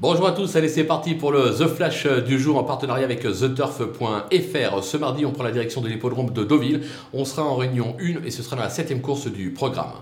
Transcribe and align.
Bonjour 0.00 0.26
à 0.26 0.32
tous, 0.32 0.56
allez 0.56 0.68
c'est 0.68 0.82
parti 0.82 1.14
pour 1.14 1.30
le 1.30 1.50
The 1.50 1.68
Flash 1.68 2.08
du 2.26 2.36
jour 2.40 2.58
en 2.58 2.64
partenariat 2.64 3.04
avec 3.04 3.20
TheTurf.fr. 3.20 4.82
Ce 4.82 4.96
mardi 4.96 5.24
on 5.24 5.30
prend 5.30 5.44
la 5.44 5.52
direction 5.52 5.80
de 5.80 5.88
l'hippodrome 5.88 6.32
de 6.32 6.42
Deauville. 6.42 6.82
On 7.12 7.24
sera 7.24 7.44
en 7.44 7.54
réunion 7.54 7.96
1 8.00 8.24
et 8.24 8.32
ce 8.32 8.42
sera 8.42 8.56
dans 8.56 8.62
la 8.62 8.70
septième 8.70 9.00
course 9.00 9.28
du 9.28 9.50
programme. 9.50 9.92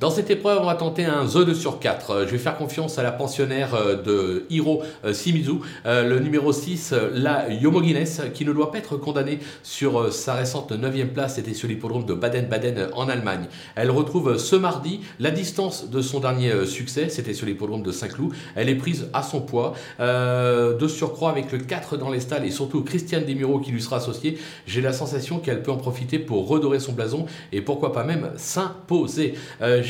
Dans 0.00 0.10
cette 0.10 0.30
épreuve, 0.30 0.60
on 0.62 0.66
va 0.66 0.76
tenter 0.76 1.04
un 1.06 1.26
The 1.26 1.44
2 1.44 1.54
sur 1.54 1.80
4. 1.80 2.10
Euh, 2.10 2.24
je 2.24 2.30
vais 2.30 2.38
faire 2.38 2.56
confiance 2.56 3.00
à 3.00 3.02
la 3.02 3.10
pensionnaire 3.10 3.74
euh, 3.74 4.00
de 4.00 4.46
Hiro 4.48 4.80
euh, 5.04 5.12
Shimizu, 5.12 5.54
le 5.84 6.20
numéro 6.20 6.52
6, 6.52 6.94
la 7.14 7.48
Yomogines, 7.52 8.04
qui 8.32 8.44
ne 8.44 8.52
doit 8.52 8.70
pas 8.70 8.78
être 8.78 8.96
condamnée 8.96 9.40
sur 9.64 10.12
sa 10.12 10.34
récente 10.34 10.70
9e 10.70 11.08
place, 11.08 11.34
c'était 11.34 11.52
sur 11.52 11.66
l'hippodrome 11.66 12.04
de 12.04 12.14
Baden-Baden 12.14 12.90
en 12.94 13.08
Allemagne. 13.08 13.46
Elle 13.74 13.90
retrouve 13.90 14.38
ce 14.38 14.54
mardi 14.54 15.00
la 15.18 15.32
distance 15.32 15.90
de 15.90 16.00
son 16.00 16.20
dernier 16.20 16.64
succès, 16.66 17.08
c'était 17.08 17.34
sur 17.34 17.46
l'hippodrome 17.46 17.82
de 17.82 17.90
Saint-Cloud. 17.90 18.32
Elle 18.54 18.68
est 18.68 18.76
prise 18.76 19.08
à 19.12 19.24
son 19.24 19.40
poids, 19.40 19.74
de 19.98 20.88
surcroît 20.88 21.30
avec 21.30 21.50
le 21.50 21.58
4 21.58 21.96
dans 21.96 22.10
les 22.10 22.20
stalles 22.20 22.44
et 22.44 22.50
surtout 22.50 22.82
Christiane 22.82 23.24
Demiro 23.24 23.58
qui 23.58 23.72
lui 23.72 23.82
sera 23.82 23.96
associée. 23.96 24.38
J'ai 24.66 24.80
la 24.80 24.92
sensation 24.92 25.40
qu'elle 25.40 25.62
peut 25.62 25.72
en 25.72 25.76
profiter 25.76 26.18
pour 26.18 26.46
redorer 26.46 26.78
son 26.78 26.92
blason 26.92 27.26
et 27.52 27.62
pourquoi 27.62 27.92
pas 27.92 28.04
même 28.04 28.30
s'imposer. 28.36 29.34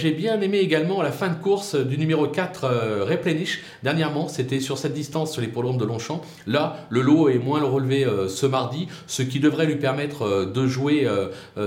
J'ai 0.00 0.12
bien 0.12 0.40
aimé 0.40 0.58
également 0.58 1.02
la 1.02 1.10
fin 1.10 1.28
de 1.28 1.34
course 1.34 1.74
du 1.74 1.98
numéro 1.98 2.28
4 2.28 2.64
euh, 2.64 3.04
Replenish. 3.04 3.64
Dernièrement, 3.82 4.28
c'était 4.28 4.60
sur 4.60 4.78
cette 4.78 4.94
distance 4.94 5.32
sur 5.32 5.40
les 5.40 5.48
l'hippodrome 5.48 5.76
de 5.76 5.84
Longchamp. 5.84 6.20
Là, 6.46 6.86
le 6.88 7.00
lot 7.00 7.28
est 7.28 7.38
moins 7.38 7.64
relevé 7.64 8.04
euh, 8.04 8.28
ce 8.28 8.46
mardi, 8.46 8.86
ce 9.08 9.22
qui 9.22 9.40
devrait 9.40 9.66
lui 9.66 9.74
permettre 9.74 10.22
euh, 10.22 10.46
de 10.46 10.68
jouer 10.68 11.08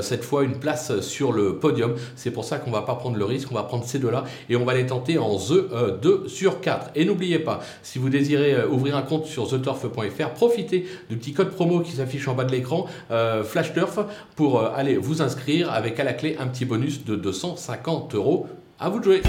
cette 0.02 0.24
fois 0.24 0.44
une 0.44 0.60
place 0.60 1.02
sur 1.02 1.34
le 1.34 1.58
podium. 1.58 1.96
C'est 2.16 2.32
pour 2.32 2.46
ça 2.46 2.58
qu'on 2.58 2.72
va 2.72 2.84
pas 2.84 2.96
prendre 2.96 3.18
le 3.18 3.26
risque, 3.26 3.52
on 3.52 3.56
va 3.56 3.64
prendre 3.64 3.84
ces 3.84 4.00
deux-là 4.00 4.24
et 4.50 4.56
on 4.56 4.64
va 4.64 4.76
les 4.76 4.86
tenter 4.86 5.18
en 5.18 5.36
The 5.38 6.00
2 6.02 6.28
sur 6.28 6.62
4. 6.62 6.92
Et 6.96 7.04
n'oubliez 7.04 7.40
pas, 7.40 7.60
si 7.84 8.00
vous 8.00 8.10
désirez 8.10 8.64
ouvrir 8.66 8.96
un 8.96 9.02
compte 9.02 9.26
sur 9.26 9.50
theturf.fr, 9.50 10.30
profitez 10.36 10.86
du 11.10 11.18
petit 11.18 11.34
code 11.34 11.50
promo 11.52 11.82
qui 11.82 11.92
s'affiche 11.92 12.28
en 12.28 12.34
bas 12.34 12.46
de 12.46 12.52
l'écran, 12.52 12.86
FlashTurf, 13.10 14.00
pour 14.36 14.64
aller 14.64 14.96
vous 14.96 15.22
inscrire 15.22 15.72
avec 15.72 16.00
à 16.00 16.04
la 16.04 16.14
clé 16.14 16.38
un 16.40 16.48
petit 16.48 16.66
bonus 16.66 17.04
de 17.04 17.16
250 17.16 18.16
euros 18.16 18.21
à 18.80 18.90
vous 18.90 19.00
de 19.00 19.04
jouer 19.04 19.22